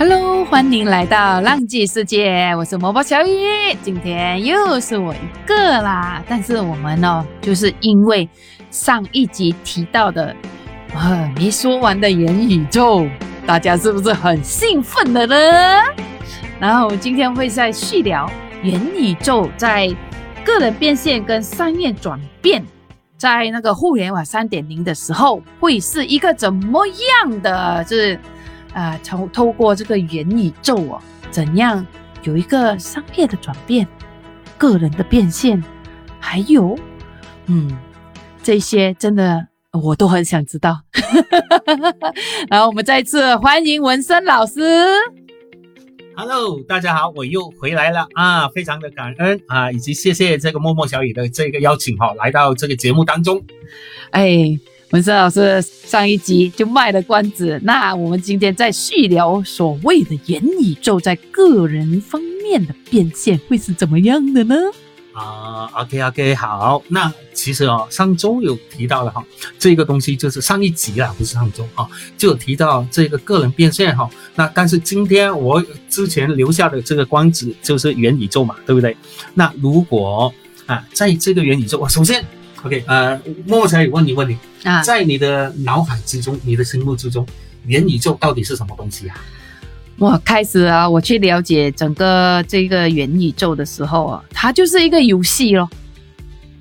[0.00, 6.24] Hello，欢迎来到浪迹世界，我是摸摸小雨，今天又是我一个啦。
[6.26, 8.26] 但是我们呢，就是因为
[8.70, 10.34] 上一集提到的
[10.94, 13.06] 啊没说完的元宇宙，
[13.44, 15.36] 大家是不是很兴奋的呢？
[16.58, 18.26] 然后今天会再续聊
[18.62, 19.94] 元宇宙在
[20.42, 22.64] 个人变现跟商业转变，
[23.18, 27.84] 在那个互联网三点零的时候，会是一个怎么样的？
[27.84, 28.18] 就是。
[28.72, 31.84] 啊，从透过这个元宇宙哦，怎样
[32.22, 33.86] 有一个商业的转变，
[34.56, 35.62] 个人的变现，
[36.20, 36.78] 还有，
[37.46, 37.76] 嗯，
[38.42, 40.82] 这些真的我都很想知道。
[42.48, 44.60] 然后我们再次欢迎文森老师。
[46.16, 53.42] Hello，大家好，我又回来了啊，非常的感恩啊，以及谢谢这个默默小雨的这个邀请哈，来到这个节目当中。
[54.10, 54.58] 哎。
[54.90, 64.56] 文森老师上一集就卖了关子，那我们今天再细聊所谓的元宇宙在个人方面的变现会是怎么样的呢？
[65.12, 69.24] 啊，OK OK，好，那其实哦，上周有提到了哈，
[69.60, 71.86] 这个东西就是上一集啦，不是上周啊，
[72.18, 74.10] 就提到这个个人变现哈。
[74.34, 78.96] 那但是今天我之前留下的这个关子就是元宇宙嘛，对不对？
[79.34, 80.34] 那如果
[80.66, 82.24] 啊，在这个元宇宙，我首先。
[82.62, 87.26] OK，呃，莫才问你问你啊，在你的脑海之中，你的心目之中，
[87.64, 89.16] 元宇宙到底是什么东西啊？
[89.96, 95.70] 我开始啊，我去了解整个这个元宇宙的时候啊，它就是一个游戏咯。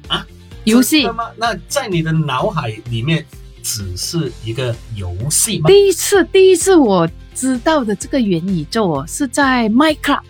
[0.07, 0.25] 啊，
[0.63, 1.25] 游戏吗？
[1.35, 3.25] 那在你的脑海里面
[3.61, 5.67] 只是一个游戏吗？
[5.67, 10.21] 第一次，第一次我知道的这个元宇宙哦，是在 Minecraft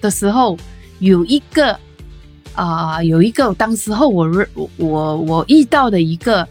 [0.00, 0.56] 的时候
[1.00, 1.78] 有一个。
[2.54, 4.28] 啊，有一个当时候我
[4.76, 6.46] 我我遇到的一个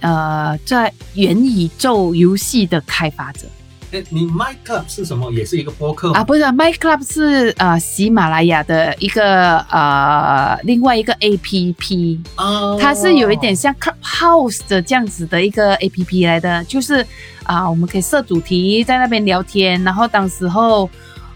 [0.00, 3.40] 呃，在元宇宙游戏的开发者。
[3.92, 5.32] 哎，你 MyClub 是什么？
[5.32, 6.22] 也是一个播客啊？
[6.22, 17.04] 不是，MyClub 是呃喜马拉雅的一个呃另外一个 APP 哦，它是有一点像 Clubhouse 的这样子的一个 APP 来的，就是
[17.42, 20.88] 啊，我们可以设主题在那边聊天，然后当时候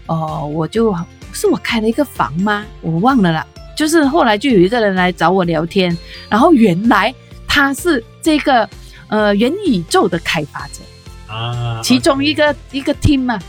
[0.05, 0.95] 哦，我就
[1.33, 2.63] 是我开了一个房吗？
[2.79, 3.45] 我忘了啦。
[3.75, 5.95] 就是后来就有一个人来找我聊天，
[6.29, 7.13] 然后原来
[7.47, 8.67] 他是这个
[9.09, 10.81] 呃元宇宙的开发者
[11.27, 13.39] 啊，其中一个一个 team 嘛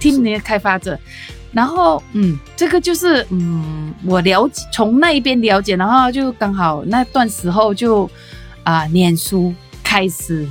[0.00, 0.98] ，team 的开发者，
[1.52, 8.10] 然后嗯，这个就是嗯我了解从那一边了解，然后就刚好那段时候就
[8.64, 10.48] 啊念书开始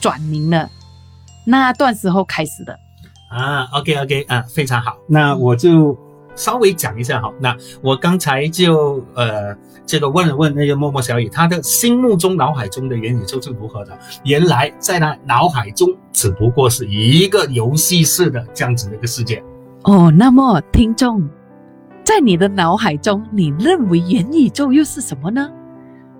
[0.00, 0.68] 转名了，
[1.44, 2.78] 那段时候开始的
[3.30, 5.96] 啊，OK OK 啊，非常好，那我就。
[6.40, 13.98] 稍微讲一下哈，那我刚才就呃这个问了问那个默默小雨，他的心目中脑海中的元宇宙是如何的？
[14.24, 19.42] 原来在他脑海中只不过是一个游戏式的这样子的一个世界
[19.82, 20.10] 哦。
[20.10, 21.28] 那么听众，
[22.02, 25.50] 在你的脑海中，你认为元宇宙又是什么呢？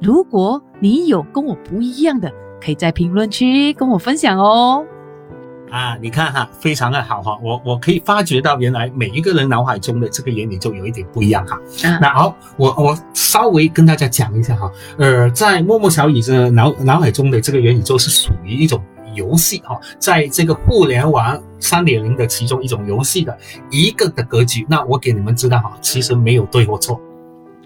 [0.03, 2.31] 如果你有跟我不一样的，
[2.63, 4.85] 可以在评论区跟我分享哦。
[5.71, 11.59] 啊，你看哈，非常的好哈，我我可以发觉到原来每一个人脑海中的这个元宇宙有一点不一样哈。
[12.01, 18.83] 那好，我我稍微跟大家讲一下哈，呃，在默默小雨的脑脑海中的这个元宇宙是属于一种
[19.15, 23.39] 游戏哈，在这个互联网三点零的其中一种游戏的
[23.71, 24.67] 一个的格局。
[24.69, 27.01] 那我给你们知道哈，其实没有对或错，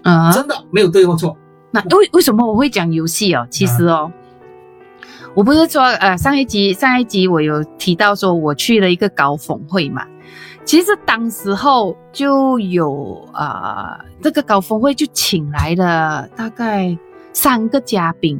[0.03, 1.35] 啊，真的没有对或错。
[1.71, 3.47] 那为为什么我会讲游戏哦？
[3.49, 4.11] 其实哦。
[5.35, 10.07] 我不是说，呃，上一集上一集我有提到说我去了一个高峰会嘛，
[10.63, 16.97] 其实当时候就有啊，这个高峰会就请来了大概
[17.33, 18.39] 三个嘉宾，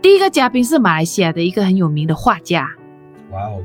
[0.00, 2.70] 第一个嘉宾是马来西亚的一个很有名的画家，
[3.32, 3.64] 哇哦，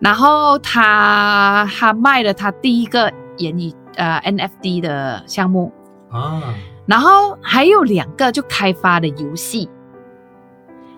[0.00, 5.72] 然后他他卖了他第一个演艺呃 NFT 的项目。
[6.10, 6.42] 啊，
[6.84, 9.70] 然后还有两个就开发的游戏。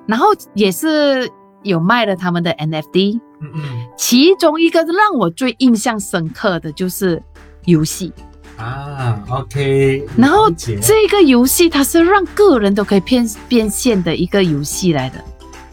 [0.06, 1.30] 然后也是
[1.62, 3.62] 有卖了他们的 NFT，嗯嗯，
[3.96, 7.22] 其中一个让我最印象深刻的就是
[7.64, 8.12] 游戏。
[8.56, 15.22] 啊，OK，然后这个游戏它是让个人都可以变变现的一个游戏来的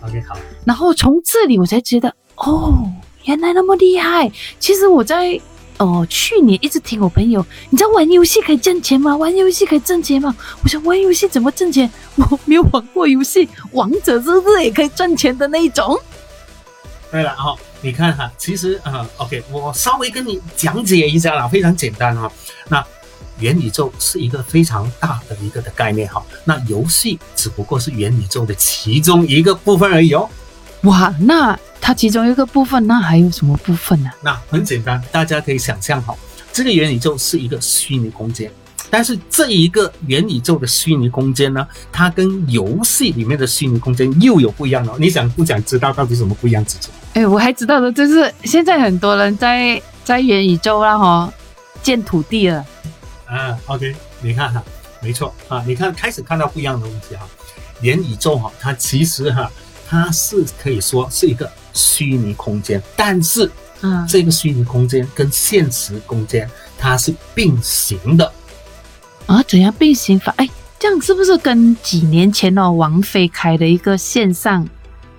[0.06, 2.92] ，OK 好，然后从这里我才觉得哦，
[3.24, 5.40] 原来那么厉害，其实我在。
[5.84, 9.18] 哦，去年一直听我朋友，你知道玩游戏可以挣钱吗？
[9.18, 10.34] 玩游戏可以挣钱吗？
[10.64, 11.92] 我想玩游戏怎么挣钱？
[12.16, 16.00] 我没有玩过游戏，王者是不是也可以赚钱的那一种？
[17.12, 22.32] 对了哈，你看哈，其实啊，OK，我稍微跟你讲解一下啦，非常简单哈。
[22.70, 22.82] 那
[23.40, 30.30] 元宇宙是一个非常大的一个的概念哈，那游戏只不过是元宇宙的其中一个部分而已哦。
[30.84, 31.60] 哇，那。
[31.86, 34.10] 它其中一个部分，那还有什么部分呢？
[34.22, 36.16] 那很简单，大家可以想象哈，
[36.54, 38.50] 这个元宇宙是一个虚拟空间，
[38.90, 44.96] 但是这一个元宇宙的虚拟空间呢，它跟游戏里面的虚拟空间又有不一样了。
[44.98, 46.90] 你想不想知道到底什么不一样之处？
[47.16, 51.34] 哎，我还知道的就是现在很多人在在元宇宙啦哈
[51.82, 52.66] 建土地了。
[53.26, 54.64] 啊，OK，你看哈，
[55.02, 57.28] 没错啊，你看开始看到不一样的东西哈，
[57.82, 59.52] 元宇宙哈，它其实哈，
[59.86, 61.52] 它是可以说是一个。
[61.74, 63.50] 虚拟空间，但是，
[63.82, 68.32] 嗯，这个虚拟空间跟现实空间它是并行的
[69.26, 69.44] 啊？
[69.44, 70.34] 怎样并行法？
[70.38, 70.50] 哎，
[70.80, 74.68] 这样是不是跟几年前哦王菲开的一个线上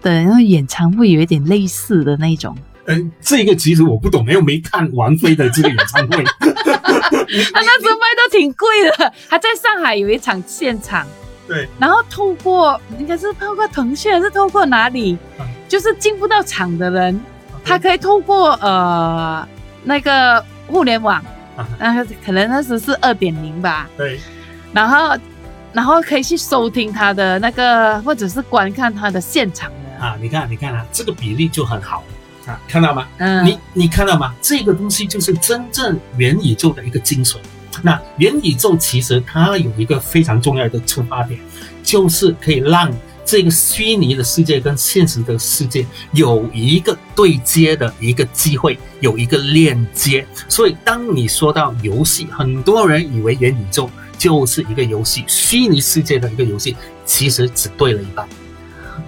[0.02, 2.56] 的那个演唱会有一点类似的那种？
[2.86, 6.22] 嗯，这个其实我不懂，没有没看王菲的这个演唱会。
[6.22, 6.50] 他
[7.60, 8.68] 那时候卖都挺贵
[8.98, 11.06] 的，他在上海有一场现场。
[11.48, 15.16] 对，然后透过应该是透过腾讯还是透过哪里？
[15.74, 17.20] 就是进不到场的人，
[17.64, 19.44] 他可以透过呃
[19.82, 21.20] 那个互联网，
[21.80, 23.90] 那可能那时是二点零吧。
[23.96, 24.20] 对，
[24.72, 25.18] 然后
[25.72, 30.16] 然后可以去收听他的那个，或者是观看他的现场的啊。
[30.20, 32.04] 你看，你看啊，这个比例就很好
[32.46, 33.08] 啊，看到吗？
[33.18, 34.32] 嗯，你你看到吗？
[34.40, 37.38] 这个东西就是真正元宇宙的一个精髓。
[37.82, 41.40] 那元宇宙其实它有一个非常重要的出发点，
[41.82, 42.88] 就是可以让。
[43.24, 50.26] 这个虚拟的世界跟现实的世界有一个对接的一个机会，有一个链接。
[50.48, 58.28] 所以，当你说到游戏，很多人以为元宇宙就是一个游戏，虚拟世界的一个游戏，其实只对了一半。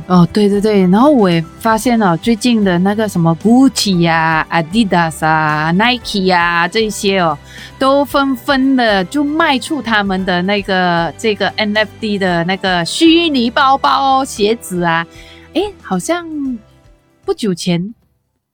[0.09, 7.37] 哦，对对对，然后我也发现了最近的那个什么 Gucci 呀、Adidas 啊、Nike 呀这些哦，
[7.77, 15.05] 都纷纷的就卖出他们的那个这个 NFT 的那个虚拟包包、鞋子啊。
[15.55, 16.25] 哎，好像
[17.25, 17.93] 不久前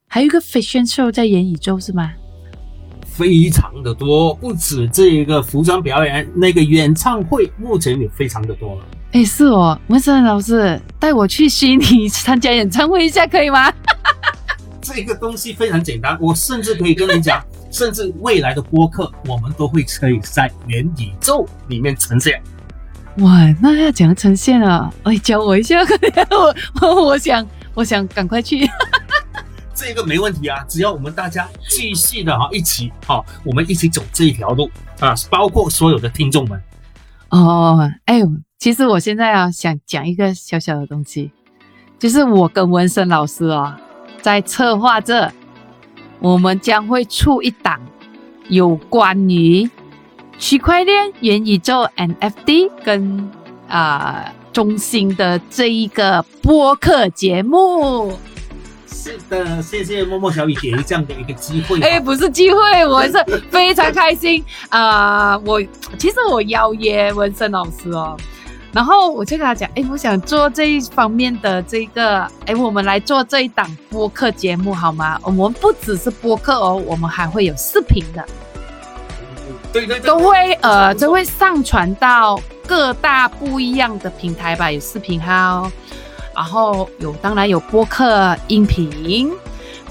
[0.08, 2.12] 还有一个 Fashion Show 在元宇宙是吗？
[3.05, 8.84] 非常的多，不止这一个服装表演，那个演唱会目前也非常的多了。
[9.12, 13.70] 哎，是哦，文森老师带我去悉尼参加演唱会一下，可以吗？
[14.80, 22.42] 这个东西非常简单，我甚至可以跟你讲，甚至未来的播客，我们都会可以在元宇宙里面呈现。
[23.18, 24.90] 哇，那要怎样呈现啊？
[25.02, 25.80] 哎，教我一下，
[26.30, 28.66] 我我我想我想赶快去。
[29.74, 34.70] 这个没问题啊，只要我们大家继续的哈，一起哈，我们一起走这一条路
[35.00, 36.58] 啊，包括所有的听众们。
[37.28, 38.26] 哦，哎呦。
[38.62, 41.32] 其实我现在啊，想讲一个小小的东西，
[41.98, 43.76] 就是我跟文森老师啊，
[44.20, 45.32] 在策划着，
[46.20, 47.80] 我们将会出一档
[48.46, 49.68] 有关于
[50.38, 53.28] 区块链、元宇宙、NFT 跟
[53.66, 58.16] 啊中心的这一个播客节目。
[58.86, 61.80] 是的，谢谢默默小雨给这样的一个机会。
[61.80, 63.14] 哎，不是机会，我是
[63.50, 65.36] 非常开心啊！
[65.38, 65.60] 我
[65.98, 68.16] 其实我邀约文森老师哦。
[68.72, 75.20] 然后我就跟他讲，哎，我想做这一方面的这个，哎，我们来做这一档播客节目好吗？
[75.24, 78.24] 我们不只是播客哦，我们还会有视频的，
[79.74, 85.70] 对对，都会呃，都会上传到各大不一样的平台吧，有视频号，
[86.34, 89.31] 然后有当然有播客音频，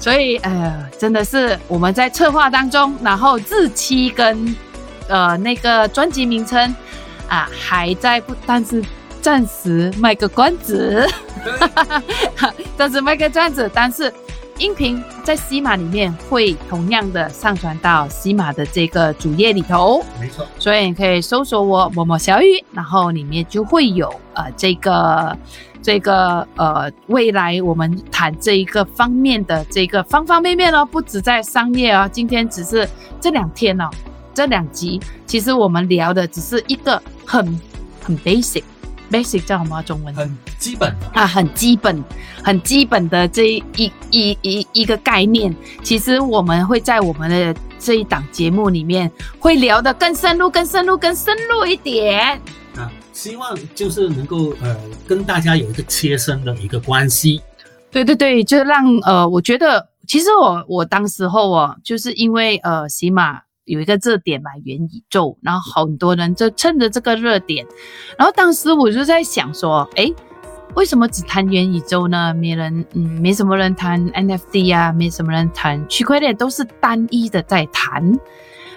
[0.00, 4.56] 所以呃，真的是我们在策划当中，然后日期跟
[5.06, 6.74] 呃那个专辑名称。
[7.32, 8.34] 啊，还在不？
[8.44, 8.84] 但是
[9.22, 11.08] 暂时卖个关子，
[12.76, 13.70] 暂时卖个关子。
[13.72, 14.12] 但是
[14.58, 20.46] 音频在西马里面会同样的上传到西马的这个主页里头，没错。
[20.58, 25.34] 所以你可以搜索我某某小雨，然后里面就会有呃这个
[25.80, 32.86] 这个呃未来我们谈这一个方面的这个方方面面哦，不止在商业哦，今天只是
[33.22, 33.88] 这两天哦。
[34.34, 37.60] 这两集其实我们聊的只是一个很
[38.02, 40.14] 很 basic，basic 叫什么中文？
[40.14, 42.04] 很基本啊，很基本、
[42.42, 45.54] 很基本的这一一一一个概念。
[45.82, 52.40] 其实我们会在我们的这一档节目里面会聊得更深入、更深入、更深入一点
[52.76, 52.90] 啊。
[53.12, 54.76] 希望就是能够呃
[55.06, 57.40] 跟大家有一个切身的一个关系。
[57.90, 63.40] 对对对，就让呃，我觉得其实我我当时候哦，就是因为呃，起码。
[63.64, 67.66] 有一个热点嘛，元宇宙，然后很多人就趁着这个热点，
[68.18, 70.12] 然后当时我就在想说，哎，
[70.74, 72.34] 为什么只谈元宇宙呢？
[72.34, 78.18] 没人，嗯，没什么人谈 NFT 啊，没什么人谈区块链，都是单一的在谈。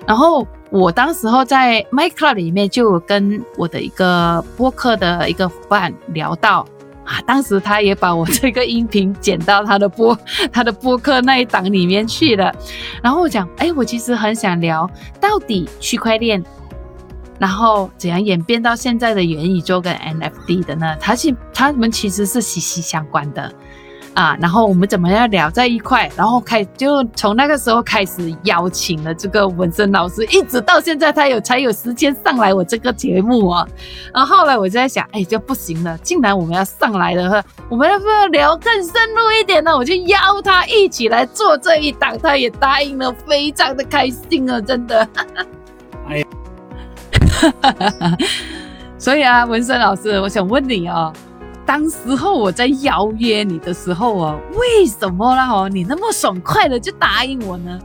[0.05, 6.67] 然后我当时候在 My Club 里面就跟我的一个播客的一个伙伴聊到，
[7.05, 10.17] 啊，当时他也把我这个音频剪到他的播
[10.51, 12.53] 他的播客那一档里面去了。
[13.01, 14.89] 然后我讲，哎，我其实很想聊
[15.21, 16.43] 到底区块链，
[17.39, 20.95] 然后怎样演变到现在的元宇宙跟 NFT 的呢？
[20.99, 23.53] 它是它们其实是息息相关的。
[24.15, 26.09] 啊，然后我们怎么样聊在一块？
[26.15, 33.67] 然后开就从那个时候开始邀请了这个文森老师，一直到现在他有才有时间上来我这个节目啊。
[34.13, 39.75] 然后后来我就在想，哎，就不行了，竟然我们要上来的话，我们要不要聊更深入一点呢？
[39.75, 45.05] 我就邀他一起来做这一档，他也答应了，非常的开心啊，真的。
[46.07, 46.23] 哎，
[48.97, 51.11] 所以啊，文森老师，我想问你啊。
[51.65, 55.49] 当时候我在邀约你的时候哦，为什么啦？
[55.51, 57.79] 哦，你那么爽快的就答应我呢？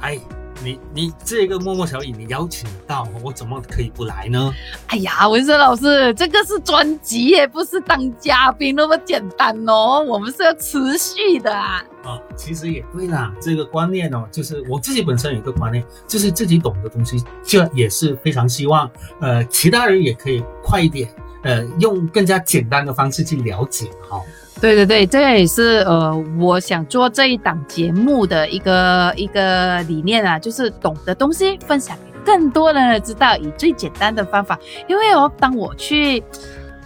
[0.00, 0.18] 哎，
[0.64, 4.52] 你你这个默默小雨，你邀请到我，怎么可以不来呢？
[4.88, 10.02] 哎呀，文生老师，这个是专辑耶，不是当嘉宾那么简单哦。
[10.02, 11.84] 我们是要持续的啊。
[12.02, 21.08] 啊，其实也对啦，这个观念哦，就是我自己本身有一个观念，就是自己懂的东西，这也是非常希望，呃，其他人也可以快一点。
[21.42, 24.20] 呃，用更加简单的方式去了解哈。
[24.60, 34.56] 对对对，这也是呃，我想做这一档节目的一个一个理念啊，就是懂的东西分享给更多人知道，以最简单的方法。
[34.86, 36.22] 因为哦，当我去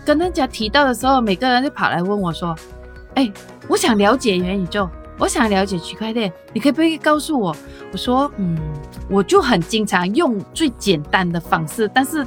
[0.06, 2.56] 跟人家提到的时候，每个人就跑来问我说
[3.14, 3.30] ：“哎，
[3.68, 7.54] 我想了解元宇宙，我想了解区块链，你可不可以告诉我？”
[7.92, 8.56] 我说：“嗯，
[9.10, 12.26] 我就很经常用最简单的方式，但是。”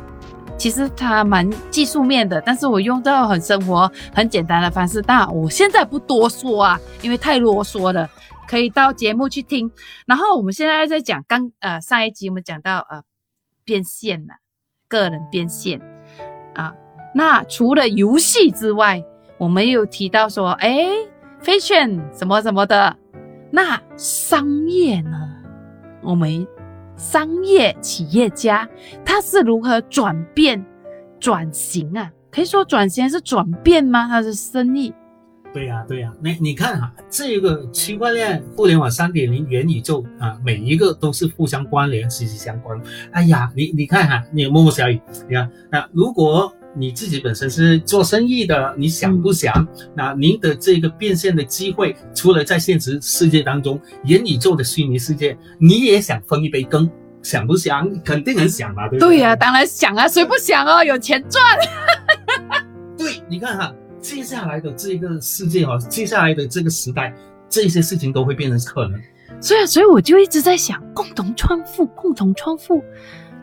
[0.59, 5.01] 其实它蛮技术面的，但是我用到很生活、很简单的方式。
[5.01, 8.09] 但我现在不多说啊，因为太啰嗦了，
[8.45, 9.71] 可以到节目去听。
[10.05, 13.01] 然后我们现在在讲刚呃上一集我们讲到呃
[13.63, 14.33] 变现了，
[14.89, 15.79] 个人变现
[16.53, 16.73] 啊。
[17.15, 19.01] 那除了游戏之外，
[19.37, 20.85] 我们有提到说，哎
[21.41, 22.97] ，fashion 什么什么的。
[23.49, 25.17] 那商业呢？
[26.03, 26.45] 我们。
[26.99, 28.69] 商业企业家
[29.05, 30.63] 他是如何转变、
[31.19, 32.11] 转型啊？
[32.29, 34.07] 可以说转型是转变吗？
[34.07, 34.93] 他是生意？
[35.51, 36.13] 对呀，对呀。
[36.21, 42.79] 那你看哈，这个区块链、互联网三点零、元宇宙啊，每一个都是互相关联、息息相关。
[43.11, 46.53] 哎呀，你你看哈，你摸摸小雨，你看那如果。
[46.75, 49.67] 你自己本身是做生意的，你想不想？
[49.95, 56.89] 那您的这个变现的机会，除了在现实世界当中，元宇宙的虚拟世界，你也想分一杯羹？
[57.21, 57.89] 想不想？
[58.01, 59.17] 肯定很想吧，对不对？
[59.17, 60.83] 对呀，当然想啊，谁不想哦？
[60.83, 61.43] 有钱赚。
[62.97, 67.13] 对，你看哈，接下来的这个世界哦，接下来的这个时代，
[67.49, 69.01] 这些事情都会变成可能。
[69.41, 72.83] 所以，所以我就一直在想，共同创富，共同创富，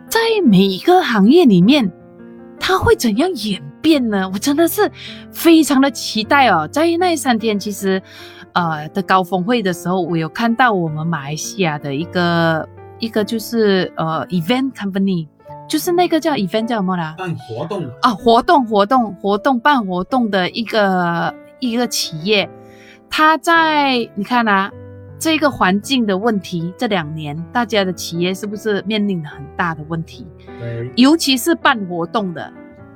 [0.09, 1.92] 在每一个行业里面。
[2.66, 4.28] 它会怎样演变呢？
[4.35, 4.90] 我真的是
[5.30, 6.66] 非常的期待哦！
[6.66, 8.02] 在那三天，其实，
[8.54, 12.68] 呃的高峰会的时候，我有看到我们马来西亚的一个
[12.99, 15.28] 一个就是呃 event company，
[15.68, 17.14] 就是那个叫 event 叫什么啦？
[17.16, 22.50] 办活动啊，活动活动活动办活动的一个一个企业，
[23.08, 24.73] 他在你看啊，
[25.18, 30.26] 这个环境的问题，这两年大家的企业是不是面临了很大的问题？
[30.61, 32.52] 对，尤其是办活动的，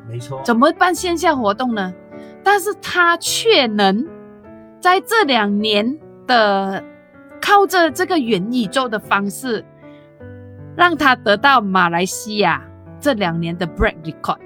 [0.09, 0.41] 没错。
[0.45, 1.93] 怎么办线下活动呢？
[2.43, 4.07] 但是他却能
[4.81, 6.83] 在这两年的
[7.41, 9.65] 靠着这个元宇宙的方式，
[10.77, 12.63] 让他得到马来西亚
[13.01, 14.39] 这两年的 break record。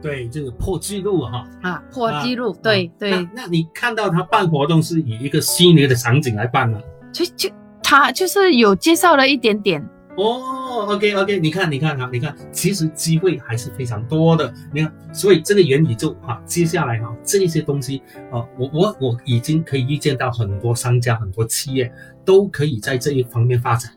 [0.00, 2.56] 对，这个破纪录哈啊，破纪录。
[2.62, 3.28] 对对。
[3.34, 6.80] 那你看到他办活动是以一个虚拟的场景来办吗？
[7.12, 7.50] 就就
[7.82, 9.86] 他就是有介绍了一点点。
[10.16, 14.52] 哦，OK OK，你看，你看哈，你看，其实机会还是非常多的。
[14.74, 21.90] 你看，所以这个元宇宙哈，接下来哈，这一些东西啊，我我我已经可以预见到很多商家、很多企业
[22.24, 23.90] 都可以在这一方面发展。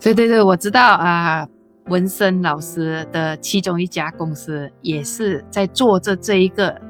[0.00, 1.46] 对对对，我知道啊，
[1.86, 6.80] 文森老师的其中一家公司也是在做着这一个。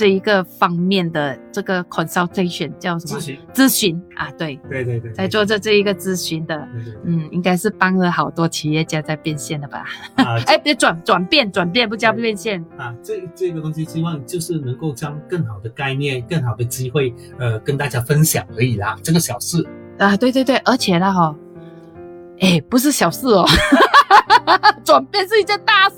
[0.00, 3.20] 这一个方面的这个 consultation 叫什么？
[3.20, 6.56] 咨询咨询啊，对对对对，在做着这一个咨询的，
[7.04, 9.84] 嗯，应该是帮了好多企业家在变现的吧？
[10.16, 12.94] 啊，哎，别转转变转变，不叫变现啊。
[13.02, 18.96] 这这个东西希望就是能够将更好的概念、更好的机会，呃，跟大家分享而已啦。
[19.02, 19.62] 这个小事
[19.98, 21.36] 啊，对对对，而且呢，哈，
[22.40, 23.44] 哎，不是小事哦，
[24.82, 25.94] 转变是一件大事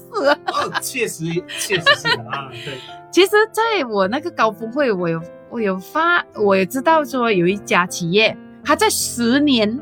[0.46, 2.80] 哦，确实确实是啊，对。
[3.12, 9.78] 其实，在我那个高峰会，我有我有发，我也知道说有一家企业，他在十年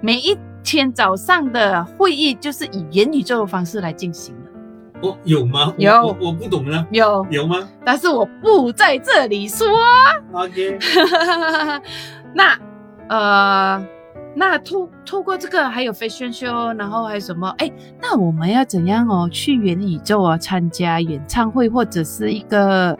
[0.00, 5.08] 每一天早上的会议就是以元宇宙的方式来进行的。
[5.08, 5.74] 哦，有吗？
[5.76, 9.66] 有我我不懂呢，有，有吗但是我不在这里说。
[10.32, 10.78] ？OK，
[12.32, 12.56] 那
[13.08, 13.84] 呃，
[14.38, 17.48] 那透透过这个还有 fashion show，然后还有什么？
[17.56, 19.26] 哎，那我们要怎样哦？
[19.32, 22.98] 去元宇宙啊，参加演唱会或者是一个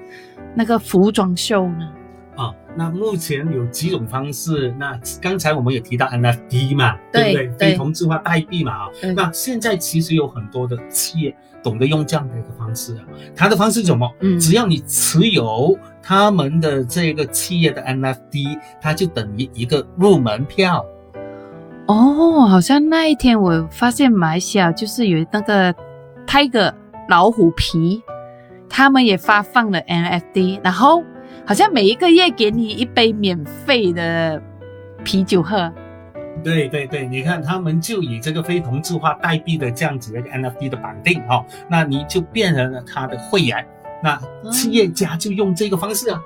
[0.55, 1.93] 那个服装秀呢？
[2.37, 4.75] 啊，那目前有几种方式。
[4.79, 7.51] 那刚才我们也提到 NFT 嘛，对不对？
[7.59, 9.13] 非同质化代币嘛啊对。
[9.13, 13.05] 那现在其实有很多的企业懂得用这样的一个方式啊。
[13.35, 14.11] 它的方式是什么？
[14.21, 20.83] 嗯只要你持有他们的这个企业的 NFT，它就等于一个入门票。
[21.87, 25.73] 哦，好像那一天我发现马来西亚就是有那个
[26.27, 26.73] Tiger
[27.09, 28.03] 老虎皮，
[28.69, 31.05] 他们也发放了 NFT，然后
[31.47, 34.43] 好像每一个月给你一杯免费的
[35.05, 35.73] 啤酒喝。
[36.43, 43.65] 对对对，你看他们就以这个非同质化代币的这样子的一个 NFT 的绑定哈、哦，那你就变成了他的会员，
[44.03, 46.21] 那企业家就用这个方式啊。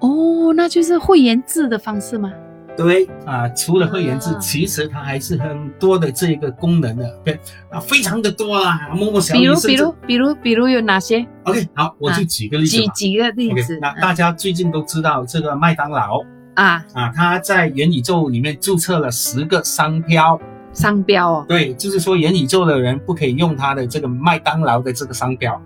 [0.00, 2.32] 哦，那就是会员制的方式吗？
[2.76, 7.40] 对啊，除了会员制，啊其实它还是很多的这个功能的，对
[7.70, 8.88] 啊，非常的多啦。
[8.92, 12.92] 默默小比如，比如，比如，比如有哪些？OK，好，我就举个例子几嘛。
[12.92, 13.78] 几个例 OK，子？
[13.80, 16.22] 那大家最近都知道这个麦当劳
[16.54, 20.38] 啊，啊，它在元宇宙里面注册了十个商标，
[20.72, 25.60] 商标哦，对，就是说元宇宙的人不可以用它的这个麦当劳的这个商标。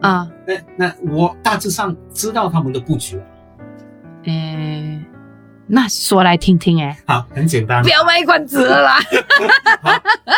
[0.00, 3.20] 啊，那那我大致上知道他们的布局。
[4.24, 5.04] 诶，
[5.70, 7.90] 那说来听听，哎，好，很简单不。
[7.90, 8.98] 要卖关子了啦。
[9.82, 9.92] 好，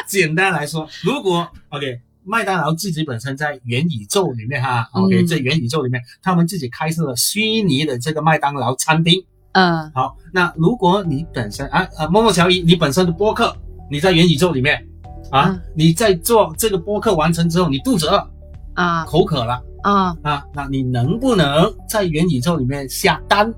[0.06, 9.24] 简单来说，如果 OK，麦当劳自己本身在元宇宙里面哈、嗯 o k 在元宇宙里面，他们自己开设了虚拟的这个麦当劳餐厅。
[9.52, 13.56] 嗯好，那如果你本身啊啊，默默乔伊，你本身的播客，
[13.88, 14.84] 你在元宇宙里面
[15.30, 18.28] 啊，嗯你在做这个播客完成之后，你肚子饿、
[18.74, 23.52] 啊口渴了啊，啊，那你能不能在元宇宙里面下单？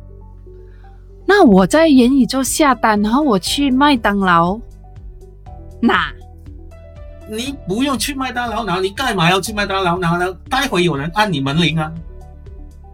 [1.26, 4.58] 那我在元宇宙下单，然后我去麦当劳
[5.80, 6.12] 拿。
[7.28, 10.34] 你不用去麦当劳拿，你干嘛要去麦当劳拿呢？
[10.50, 11.92] 待会有人按你门铃啊。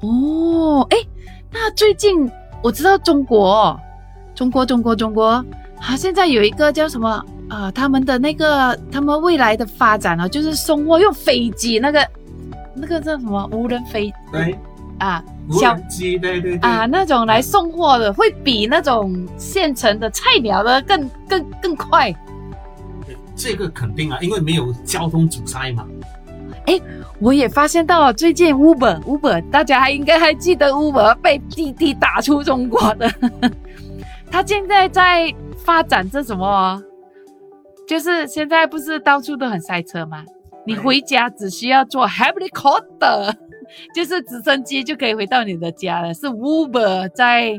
[0.01, 0.97] 哦，哎，
[1.51, 2.31] 那最近
[2.63, 3.79] 我知道中国，
[4.35, 5.45] 中国，中国，中国，
[5.81, 7.25] 它现在有一个叫什么？
[7.51, 12.07] 呃，他们的那个，他们未来的发展啊，就是送货用飞机，那个
[12.75, 14.55] 那个叫什么无人飞对，
[14.99, 16.69] 啊，无小人机，对对对。
[16.69, 22.15] 啊那种来送货的，会比那种现成的菜鸟的更更更快。
[23.37, 25.87] 这个肯定啊，因为没有交通阻塞嘛。
[26.67, 26.79] 哎
[27.21, 33.11] 我也发现到了，最近 Uber Uber，大家还应该还记得 Uber 被滴滴打出中国的，
[34.31, 36.83] 他现在在发展这什么哦？
[37.87, 40.25] 就是现在不是到处都很塞车吗？
[40.67, 43.35] 你回家只需要坐 helicopter，
[43.95, 46.13] 就是直升机就可以回到你的家了。
[46.15, 47.59] 是 Uber 在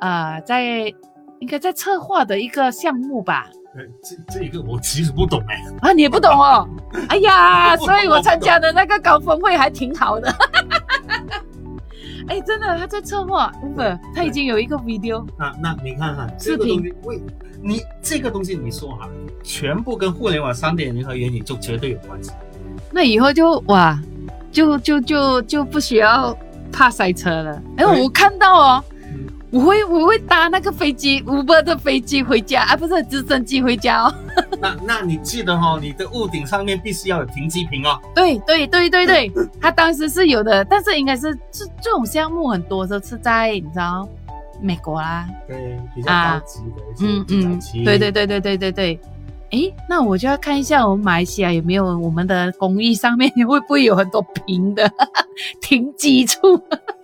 [0.00, 0.92] 呃在
[1.40, 3.48] 应该在策划的一个项目吧？
[3.76, 5.62] 呃，这这个我其实不懂哎。
[5.80, 6.68] 啊，你也不懂哦？
[7.10, 10.32] 哎呀，所以我参加的那个高峰会还挺好的。
[12.28, 15.26] 哎，真的，他在策划 Uber，他已经有一个 video。
[15.38, 17.20] 那那你看哈视频这个东西，为
[17.62, 19.08] 你这个东西你说哈，
[19.42, 22.30] 全部跟互联网三点零和元宇宙绝对有关系。
[22.90, 24.00] 那以后就哇，
[24.54, 26.34] 就就就就不需要
[26.72, 27.62] 怕塞车了。
[27.76, 34.14] 哎，对我看到哦嗯，我会我会搭那个飞机 Uber 的飞机回家啊，不是直升机回家哦。
[34.60, 38.00] 那那你记得、哦，你的屋顶上面必须要有停机坪哦。
[38.14, 44.08] 对对对对对，他当时是有的，但是应该是这这种项目很多都是在你知道
[44.60, 49.00] 美国啦，对，比较啊高级的一些嗯嗯对对对对对对对。
[49.54, 54.90] 诶，那我就要看一下我们马来西亚有没有我们的公寓上面会不会有很多平的
[55.62, 56.60] 停机处？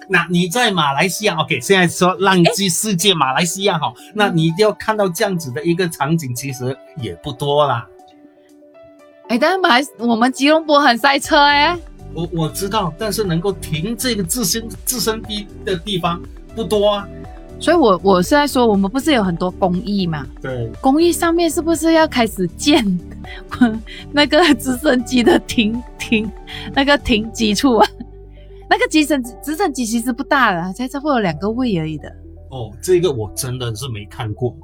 [0.09, 7.87] 那你在马来西亚，OK，现在说浪迹世界马来西亚哈，那你一定要看到这样子的一个场景，其实也不多啦。
[9.29, 11.79] 哎，但是马来我们吉隆坡很塞车哎。
[12.13, 16.21] 我我知道，但是能够停这个自身自身地的地方
[16.57, 17.09] 不多啊。
[17.61, 20.27] 所以我我是在说，我们不是有很多公益嘛？
[20.41, 22.83] 对，公益上面是不是要开始建
[24.11, 26.31] 那个直升机的停停
[26.75, 27.87] 那个停机处啊？
[28.71, 32.09] 那个直升直升机其实不大的，才差不多有两个位而已的，
[32.49, 34.57] 哦，这个我真的是没看过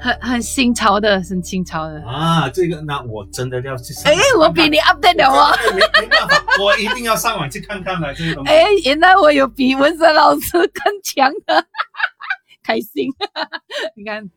[0.00, 2.02] 很很新潮的，很新潮的。
[2.04, 2.48] 啊。
[2.48, 4.18] 这个那我真的要去上哎。
[4.36, 5.54] 我比你 update 了哦。
[5.62, 8.50] 对没没办法，我一定要上网去看看了这个东西。
[8.50, 11.64] 哎，原来我有比文森老师更强的，
[12.62, 13.10] 开心。
[13.96, 14.28] 你看，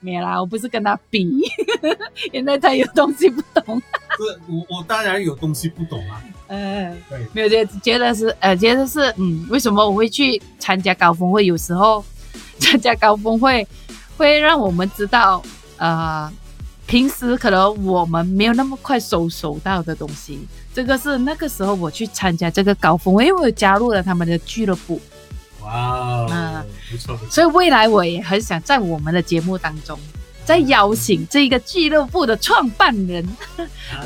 [0.00, 1.28] 没啦，我不是跟他比，
[2.32, 3.80] 原来他有东西不懂。
[4.16, 6.22] 不是我我当然有东西不懂啊。
[6.46, 11.44] 呃， 对，没有觉觉得是呃，觉得是嗯，为什么我会去参加高峰会？
[11.44, 12.04] 有时候
[12.58, 13.66] 参加高峰会
[14.16, 15.42] 会让我们知道，
[15.78, 16.30] 呃，
[16.86, 20.46] 平时可能我们没有那么快收收到的东西。
[20.72, 25.00] 这个是那个时候我去参加这个高峰会，因为我加入了他们的俱乐部，
[25.64, 29.98] 哇哦，嗯不错不错，所以未来我也很想在我们的节目当中，
[30.44, 33.26] 再邀请这个俱乐部的创办人。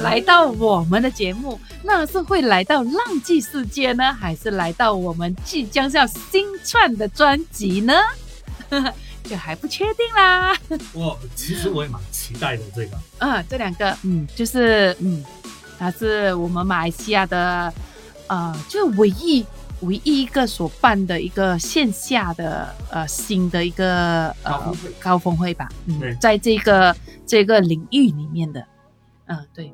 [0.01, 7.95] 来到我们的节目，那是会来到浪迹世界呢，还是来到我们即将要新创的专辑呢？
[9.25, 10.57] 就还不确定啦。
[10.95, 15.23] 我其实我也蛮期待的这个，嗯， 这两个，嗯，就是，嗯，
[15.79, 17.73] 它是我们马来西亚的，
[18.27, 19.45] 呃，就是唯一
[19.83, 25.55] 唯一一个所办的一个线下的呃新的一个呃高峰会。
[25.55, 26.95] 吧，嗯，在这个
[27.27, 28.65] 这个领域里面的，
[29.27, 29.73] 嗯，对，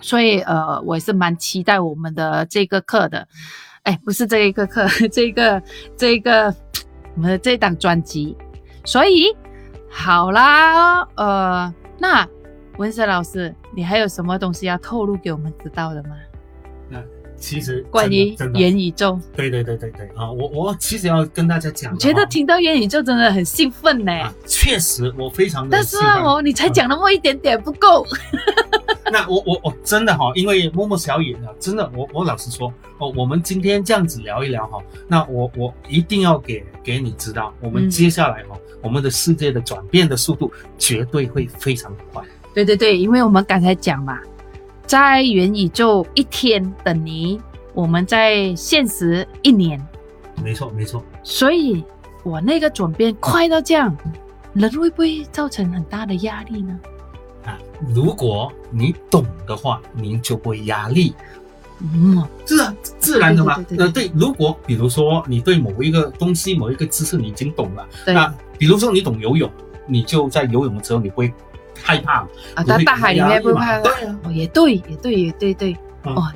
[0.00, 3.28] 所以呃，我也是蛮期待我们的这个课的，
[3.82, 5.62] 哎，不是这一个课， 这个
[5.96, 6.54] 这个
[7.14, 8.36] 我们的这档专辑，
[8.84, 9.26] 所以
[9.90, 12.26] 好啦，呃，那
[12.78, 16.16] 文森老师，你还有什么东西要透露给我们知道的吗？
[17.38, 24.12] 其实关于元宇宙，对对对对对啊，我我其实要跟大家讲，我觉得听到元宇宙真的很兴奋呢。
[24.12, 28.04] 啊，确实我非常的但是啊，我你才讲那么一点点不够。
[29.10, 42.22] 那我我我真的哈，因为默默小野呢，真的我我老实说哦，我们今天这样子聊一聊哈，那我我一定要给给你知道，我们嗯接下来哈，我们的世界的转变的速度绝对会非常快。
[42.52, 44.18] 对对对，因为我们刚才讲嘛，
[44.88, 47.38] 在元宇宙一天等于
[47.74, 49.78] 我们在现实一年，
[50.42, 51.84] 没错没错，所以
[52.24, 53.94] 我那个转变快到这样，
[54.54, 56.80] 人会不会造成很大的压力呢？
[57.44, 57.58] 啊，
[57.94, 61.14] 如果你懂的话，您就不会压力。
[61.80, 63.62] 嗯，是啊，自然的嘛。
[63.68, 69.50] 那对如果比如说你对某一个东西、某一个知识你已经懂了，那比如说你懂游泳，
[69.86, 71.30] 你就在游泳的时候你不会
[71.82, 72.20] 害怕，
[72.54, 73.92] 啊，不会在大海里面不怕对。
[73.92, 76.14] 啊，哦，也对，也对，也对对，嗯。
[76.14, 76.32] 哦，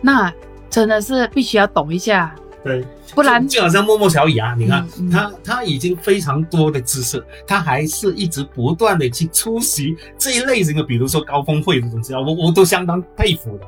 [0.00, 0.32] 那
[0.68, 5.10] 真的是必须要懂一下，对，不然就就好像默默小雨啊，你看、嗯嗯。
[5.10, 13.64] 他他已经非常多的知识，他还是一直不断的去出席这一类型的，比如说高峰会的东西啊，我我都相当佩服的。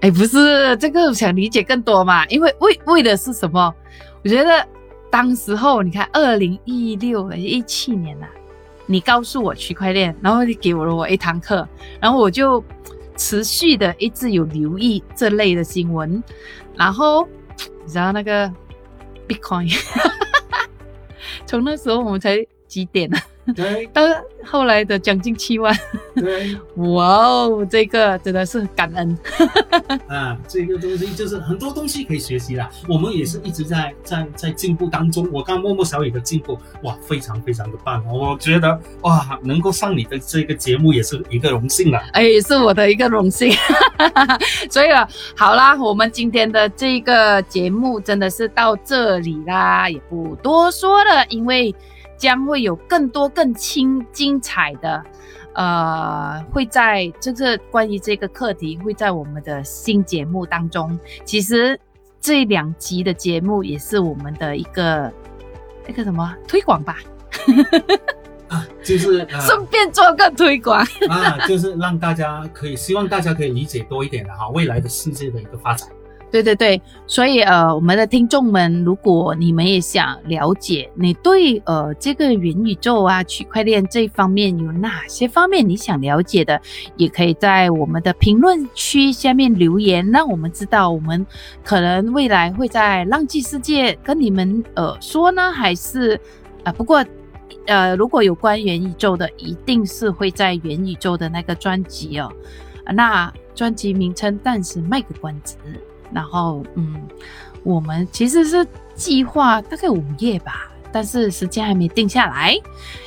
[0.00, 3.74] 哎，不是这个，我想理解更多嘛，因为为为的是什么？
[4.22, 4.66] 我觉得
[5.10, 8.26] 当时候你看，二零一六一七年呐、
[8.86, 11.66] 你告诉我区块链，然后你给了我一堂课，
[12.00, 12.62] 然后我就
[13.16, 16.22] 持续的一直有留意这类的新闻，
[16.76, 17.26] 然后
[17.84, 18.52] 你知道那个
[19.26, 19.74] Bitcoin，
[21.46, 23.18] 从那时候我们才几点呢？
[23.54, 24.02] 对到
[24.44, 25.76] 后来的将近七万，
[26.14, 29.18] 对哇哦，这个真的是感恩。
[30.08, 32.70] 啊，这个东西就是很多东西可以学习啦。
[32.88, 35.28] 我们也是一直在在在进步当中。
[35.32, 38.02] 我看默默小野的进步，哇，非常非常的棒。
[38.06, 41.98] 我觉得哇，能够上你的这个节目也是一个荣幸了。
[42.12, 43.52] 哎，也是我的一个荣幸。
[44.70, 51.74] 所以啊，好啦，我们今天的这个节目真的是到这里啦，也不多说了，因为
[52.24, 55.04] 将会有更多更精精彩的，
[55.52, 60.98] 呃，会在就是关于这个课题会在我们的新节目当中。
[61.26, 61.78] 其实
[62.22, 65.12] 这两集的节目也是我们的一个
[65.86, 66.96] 那个什么推广吧，
[68.48, 70.80] 啊，就是啊 顺便做个推广。
[71.10, 75.86] 啊，就是让大家可以，希望大家可以理解多一点的哈，未来的世界的一个发展。
[76.34, 86.60] 对对对，所以呃，我们的听众们，如果你们也想了解，你对呃这个元宇宙啊、区块链这方面有哪些方面你想了解的，
[86.96, 91.24] 也可以在我们的评论区下面留言，让我们知道我们
[91.62, 96.20] 可能未来会在浪迹世界跟你们呃说呢，还是
[96.64, 97.04] 啊、不过。
[97.66, 102.30] 呃，如果有关元宇宙的，一定是会在元宇宙的那个专辑哦。
[102.92, 105.56] 那专辑名称暂时卖个关子。
[106.12, 106.94] 然后，嗯，
[107.62, 112.56] 我们其实是计划大概五页吧，但是时间还没定下来，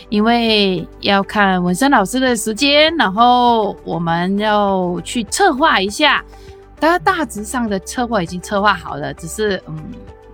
[0.09, 6.23] 因为要看文森老师的时间，然后我们要去策划一下。
[6.79, 9.75] 大家大致上的策划已经策划好了，只是嗯，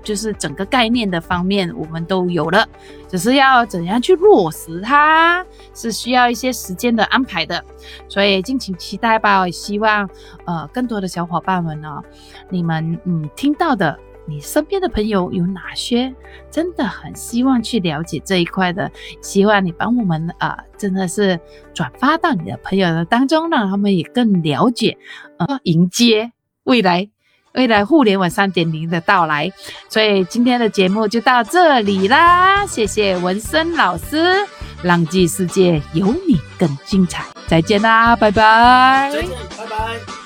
[0.04, 2.68] 就是整个概念的方面我们都有了，
[3.08, 7.64] 只是要怎样去落实它，是需要一些时间的安排的，
[8.08, 9.46] 所以敬请期待吧。
[9.46, 10.10] 也希望
[10.46, 12.02] 呃更多的小伙伴们呢、
[12.50, 16.14] 你们嗯听到的，你身边的朋友有哪些
[16.52, 18.92] 真的很希望去了解这一块的？
[19.22, 21.40] 希望你帮我们啊、真的是
[21.74, 24.98] 转发到你的朋友的当中，让他们也更了解，
[25.38, 26.32] 呃，迎接
[26.64, 27.10] 未来
[27.54, 29.52] 未来互联网三点零的到来。
[29.90, 34.36] 所以今天的节目就到这里啦，谢谢文森老师，
[34.84, 39.10] 浪迹世界有你更精彩，再见啦，拜拜。
[39.12, 40.23] 再见，拜拜。